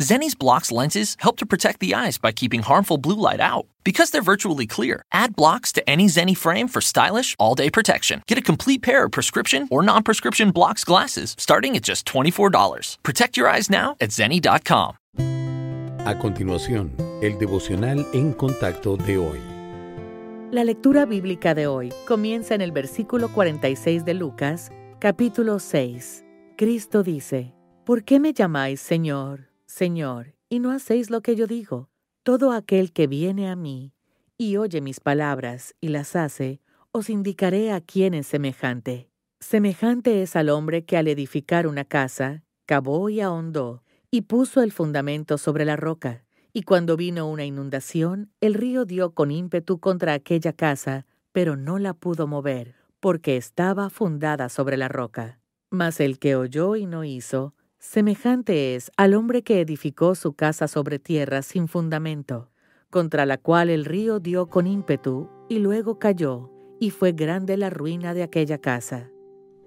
Zenni's 0.00 0.36
blocks 0.36 0.70
lenses 0.70 1.16
help 1.18 1.38
to 1.38 1.46
protect 1.46 1.80
the 1.80 1.92
eyes 1.92 2.18
by 2.18 2.30
keeping 2.30 2.62
harmful 2.62 2.98
blue 2.98 3.16
light 3.16 3.40
out. 3.40 3.66
Because 3.82 4.10
they're 4.10 4.22
virtually 4.22 4.64
clear, 4.64 5.02
add 5.10 5.34
blocks 5.34 5.72
to 5.72 5.90
any 5.90 6.06
Zenni 6.06 6.36
frame 6.36 6.68
for 6.68 6.80
stylish, 6.80 7.34
all 7.40 7.56
day 7.56 7.68
protection. 7.68 8.22
Get 8.28 8.38
a 8.38 8.42
complete 8.42 8.80
pair 8.80 9.04
of 9.04 9.10
prescription 9.10 9.66
or 9.72 9.82
non 9.82 10.04
prescription 10.04 10.52
blocks 10.52 10.84
glasses 10.84 11.34
starting 11.36 11.74
at 11.76 11.82
just 11.82 12.06
$24. 12.06 12.98
Protect 13.02 13.36
your 13.36 13.48
eyes 13.48 13.68
now 13.68 13.96
at 14.00 14.10
Zenni.com. 14.10 14.96
A 16.06 16.14
continuación, 16.16 16.92
el 17.20 17.36
devocional 17.36 18.06
en 18.12 18.34
contacto 18.34 18.96
de 18.96 19.18
hoy. 19.18 19.40
La 20.52 20.62
lectura 20.62 21.06
bíblica 21.06 21.54
de 21.54 21.66
hoy 21.66 21.92
comienza 22.06 22.54
en 22.54 22.60
el 22.60 22.70
versículo 22.70 23.30
46 23.30 24.04
de 24.04 24.14
Lucas, 24.14 24.70
capítulo 25.00 25.58
6. 25.58 26.24
Cristo 26.56 27.02
dice, 27.02 27.52
¿Por 27.84 28.04
qué 28.04 28.20
me 28.20 28.32
llamáis 28.32 28.80
Señor, 28.80 29.47
Señor, 29.68 30.34
y 30.48 30.58
no 30.58 30.72
hacéis 30.72 31.10
lo 31.10 31.20
que 31.20 31.36
yo 31.36 31.46
digo? 31.46 31.88
Todo 32.24 32.50
aquel 32.52 32.92
que 32.92 33.06
viene 33.06 33.48
a 33.48 33.54
mí 33.54 33.92
y 34.40 34.56
oye 34.56 34.80
mis 34.80 35.00
palabras 35.00 35.74
y 35.80 35.88
las 35.88 36.14
hace, 36.14 36.60
os 36.92 37.10
indicaré 37.10 37.72
a 37.72 37.80
quién 37.80 38.14
es 38.14 38.28
semejante. 38.28 39.10
Semejante 39.40 40.22
es 40.22 40.36
al 40.36 40.48
hombre 40.48 40.84
que 40.84 40.96
al 40.96 41.08
edificar 41.08 41.66
una 41.66 41.84
casa, 41.84 42.44
cavó 42.64 43.08
y 43.10 43.20
ahondó, 43.20 43.82
y 44.12 44.22
puso 44.22 44.62
el 44.62 44.70
fundamento 44.70 45.38
sobre 45.38 45.64
la 45.64 45.74
roca. 45.74 46.24
Y 46.52 46.62
cuando 46.62 46.96
vino 46.96 47.28
una 47.28 47.44
inundación, 47.44 48.30
el 48.40 48.54
río 48.54 48.84
dio 48.84 49.12
con 49.12 49.32
ímpetu 49.32 49.80
contra 49.80 50.14
aquella 50.14 50.52
casa, 50.52 51.04
pero 51.32 51.56
no 51.56 51.78
la 51.78 51.92
pudo 51.92 52.28
mover, 52.28 52.76
porque 53.00 53.36
estaba 53.36 53.90
fundada 53.90 54.48
sobre 54.48 54.76
la 54.76 54.88
roca. 54.88 55.40
Mas 55.70 55.98
el 55.98 56.18
que 56.20 56.36
oyó 56.36 56.76
y 56.76 56.86
no 56.86 57.04
hizo, 57.04 57.54
semejante 57.78 58.74
es 58.74 58.90
al 58.96 59.14
hombre 59.14 59.42
que 59.42 59.60
edificó 59.60 60.14
su 60.14 60.32
casa 60.32 60.68
sobre 60.68 60.98
tierra 60.98 61.42
sin 61.42 61.68
fundamento, 61.68 62.50
contra 62.90 63.26
la 63.26 63.38
cual 63.38 63.70
el 63.70 63.84
río 63.84 64.20
dio 64.20 64.46
con 64.46 64.66
ímpetu, 64.66 65.28
y 65.48 65.58
luego 65.58 65.98
cayó, 65.98 66.50
y 66.80 66.90
fue 66.90 67.12
grande 67.12 67.56
la 67.56 67.70
ruina 67.70 68.14
de 68.14 68.22
aquella 68.22 68.58
casa. 68.58 69.10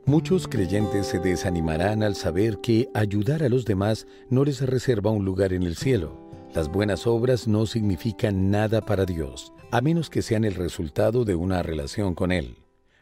Muchos 0.05 0.47
creyentes 0.47 1.07
se 1.07 1.19
desanimarán 1.19 2.01
al 2.01 2.15
saber 2.15 2.57
que 2.59 2.89
ayudar 2.93 3.43
a 3.43 3.49
los 3.49 3.65
demás 3.65 4.07
no 4.29 4.43
les 4.43 4.61
reserva 4.61 5.11
un 5.11 5.25
lugar 5.25 5.53
en 5.53 5.63
el 5.63 5.75
cielo. 5.75 6.19
Las 6.55 6.69
buenas 6.69 7.05
obras 7.05 7.47
no 7.47 7.65
significan 7.65 8.49
nada 8.49 8.81
para 8.81 9.05
Dios, 9.05 9.53
a 9.71 9.79
menos 9.79 10.09
que 10.09 10.21
sean 10.21 10.43
el 10.43 10.55
resultado 10.55 11.23
de 11.23 11.35
una 11.35 11.61
relación 11.61 12.15
con 12.15 12.31
Él. 12.31 12.57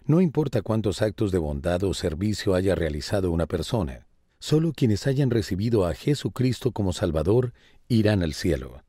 No 0.05 0.21
importa 0.21 0.61
cuántos 0.61 1.01
actos 1.01 1.31
de 1.31 1.37
bondad 1.37 1.83
o 1.83 1.93
servicio 1.93 2.53
haya 2.53 2.75
realizado 2.75 3.31
una 3.31 3.45
persona, 3.45 4.08
solo 4.39 4.71
quienes 4.73 5.05
hayan 5.07 5.29
recibido 5.29 5.85
a 5.85 5.93
Jesucristo 5.93 6.71
como 6.71 6.93
Salvador 6.93 7.53
irán 7.87 8.23
al 8.23 8.33
cielo. 8.33 8.83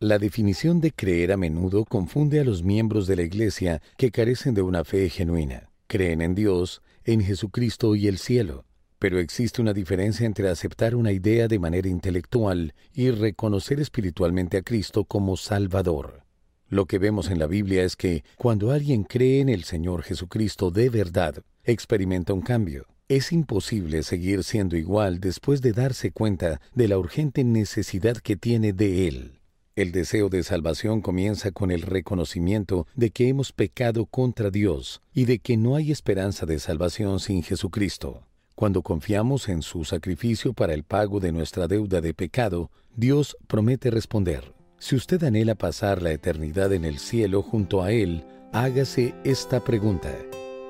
La 0.00 0.18
definición 0.18 0.80
de 0.80 0.92
creer 0.92 1.32
a 1.32 1.36
menudo 1.36 1.84
confunde 1.84 2.40
a 2.40 2.44
los 2.44 2.62
miembros 2.62 3.06
de 3.06 3.16
la 3.16 3.22
Iglesia 3.22 3.82
que 3.96 4.10
carecen 4.10 4.54
de 4.54 4.62
una 4.62 4.84
fe 4.84 5.08
genuina. 5.10 5.70
Creen 5.88 6.22
en 6.22 6.34
Dios, 6.34 6.82
en 7.04 7.20
Jesucristo 7.20 7.96
y 7.96 8.06
el 8.06 8.18
cielo, 8.18 8.64
pero 8.98 9.18
existe 9.18 9.60
una 9.60 9.72
diferencia 9.72 10.26
entre 10.26 10.48
aceptar 10.48 10.94
una 10.94 11.12
idea 11.12 11.48
de 11.48 11.58
manera 11.58 11.88
intelectual 11.88 12.74
y 12.92 13.10
reconocer 13.10 13.80
espiritualmente 13.80 14.56
a 14.56 14.62
Cristo 14.62 15.04
como 15.04 15.36
Salvador. 15.36 16.22
Lo 16.68 16.86
que 16.86 16.98
vemos 16.98 17.30
en 17.30 17.38
la 17.38 17.46
Biblia 17.46 17.82
es 17.82 17.96
que 17.96 18.24
cuando 18.36 18.70
alguien 18.70 19.04
cree 19.04 19.40
en 19.40 19.48
el 19.48 19.64
Señor 19.64 20.02
Jesucristo 20.02 20.70
de 20.70 20.90
verdad, 20.90 21.42
experimenta 21.64 22.34
un 22.34 22.42
cambio. 22.42 22.86
Es 23.08 23.32
imposible 23.32 24.02
seguir 24.02 24.44
siendo 24.44 24.76
igual 24.76 25.18
después 25.18 25.62
de 25.62 25.72
darse 25.72 26.10
cuenta 26.10 26.60
de 26.74 26.88
la 26.88 26.98
urgente 26.98 27.42
necesidad 27.42 28.18
que 28.18 28.36
tiene 28.36 28.74
de 28.74 29.08
Él. 29.08 29.40
El 29.76 29.92
deseo 29.92 30.28
de 30.28 30.42
salvación 30.42 31.00
comienza 31.00 31.50
con 31.50 31.70
el 31.70 31.80
reconocimiento 31.80 32.86
de 32.96 33.10
que 33.10 33.28
hemos 33.28 33.52
pecado 33.52 34.04
contra 34.04 34.50
Dios 34.50 35.00
y 35.14 35.24
de 35.24 35.38
que 35.38 35.56
no 35.56 35.74
hay 35.74 35.90
esperanza 35.90 36.44
de 36.44 36.58
salvación 36.58 37.18
sin 37.18 37.42
Jesucristo. 37.42 38.24
Cuando 38.54 38.82
confiamos 38.82 39.48
en 39.48 39.62
su 39.62 39.84
sacrificio 39.84 40.52
para 40.52 40.74
el 40.74 40.82
pago 40.82 41.18
de 41.18 41.32
nuestra 41.32 41.66
deuda 41.66 42.02
de 42.02 42.12
pecado, 42.12 42.70
Dios 42.94 43.38
promete 43.46 43.90
responder. 43.90 44.52
Si 44.78 44.96
usted 44.96 45.24
anhela 45.24 45.54
pasar 45.54 46.02
la 46.02 46.12
eternidad 46.12 46.74
en 46.74 46.84
el 46.84 46.98
cielo 46.98 47.40
junto 47.40 47.82
a 47.82 47.90
Él, 47.90 48.26
hágase 48.52 49.14
esta 49.24 49.64
pregunta. 49.64 50.14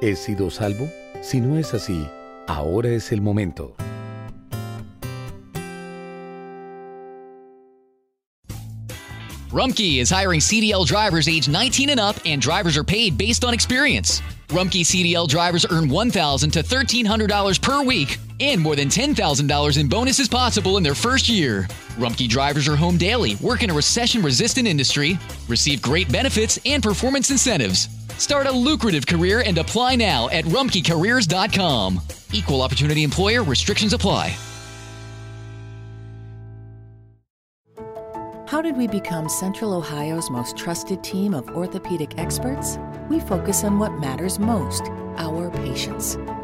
¿He 0.01 0.15
sido 0.15 0.51
salvo? 0.51 0.89
Si 1.21 1.41
no 1.41 1.59
es 1.59 1.75
así, 1.75 2.07
ahora 2.49 2.89
es 2.89 3.13
el 3.13 3.21
momento. 3.21 3.77
Rumkey 9.51 9.99
is 9.99 10.11
hiring 10.11 10.41
CDL 10.41 10.87
drivers 10.87 11.27
age 11.27 11.49
19 11.49 11.89
and 11.91 11.99
up, 11.99 12.17
and 12.27 12.41
drivers 12.41 12.77
are 12.77 12.85
paid 12.85 13.17
based 13.17 13.45
on 13.45 13.55
experience. 13.55 14.21
Rumkey 14.49 14.83
CDL 14.83 15.27
drivers 15.27 15.65
earn 15.71 15.89
$1,000 15.89 16.53
to 16.53 16.63
$1,300 16.63 17.63
per 17.63 17.83
week, 17.83 18.19
and 18.41 18.61
more 18.61 18.77
than 18.77 18.89
$10,000 18.89 19.79
in 19.79 19.89
bonuses 19.89 20.29
possible 20.29 20.77
in 20.77 20.83
their 20.83 20.95
first 20.95 21.31
year. 21.31 21.67
Rumkey 21.99 22.29
drivers 22.29 22.69
are 22.69 22.77
home 22.77 22.97
daily, 22.97 23.35
work 23.37 23.65
in 23.65 23.71
a 23.71 23.75
recession 23.75 24.23
resistant 24.23 24.69
industry, 24.69 25.19
receive 25.49 25.83
great 25.83 26.11
benefits 26.11 26.59
and 26.65 26.81
performance 26.81 27.31
incentives. 27.31 27.89
Start 28.19 28.47
a 28.47 28.53
lucrative 28.53 29.05
career 29.05 29.43
and 29.45 29.59
apply 29.59 29.97
now 29.97 30.29
at 30.29 30.45
rumkeycareers.com. 30.45 32.01
Equal 32.33 32.63
opportunity 32.63 33.03
employer 33.03 33.43
restrictions 33.43 33.93
apply. 33.93 34.37
How 38.47 38.63
did 38.63 38.77
we 38.77 38.87
become 38.87 39.29
Central 39.29 39.75
Ohio's 39.75 40.31
most 40.31 40.57
trusted 40.57 41.05
team 41.05 41.35
of 41.35 41.51
orthopedic 41.51 42.17
experts? 42.17 42.79
We 43.11 43.21
focus 43.21 43.63
on 43.65 43.79
what 43.79 43.99
matters 43.99 44.39
most 44.39 44.85
our 45.19 45.51
patients. 45.51 46.17